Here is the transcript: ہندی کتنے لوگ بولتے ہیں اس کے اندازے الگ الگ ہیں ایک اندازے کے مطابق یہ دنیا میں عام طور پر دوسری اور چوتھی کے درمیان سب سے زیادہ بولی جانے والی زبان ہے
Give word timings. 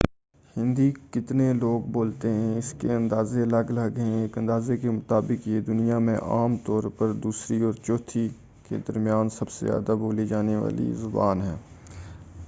ہندی 0.55 0.89
کتنے 1.11 1.51
لوگ 1.53 1.81
بولتے 1.91 2.29
ہیں 2.29 2.57
اس 2.57 2.73
کے 2.79 2.93
اندازے 2.93 3.41
الگ 3.41 3.69
الگ 3.69 3.99
ہیں 3.99 4.21
ایک 4.21 4.37
اندازے 4.37 4.77
کے 4.77 4.89
مطابق 4.89 5.47
یہ 5.47 5.61
دنیا 5.61 5.99
میں 5.99 6.15
عام 6.29 6.55
طور 6.65 6.89
پر 6.97 7.13
دوسری 7.23 7.61
اور 7.61 7.73
چوتھی 7.83 8.27
کے 8.69 8.77
درمیان 8.87 9.29
سب 9.29 9.49
سے 9.49 9.65
زیادہ 9.67 9.95
بولی 9.99 10.27
جانے 10.27 10.55
والی 10.55 10.91
زبان 10.97 11.41
ہے 11.41 11.55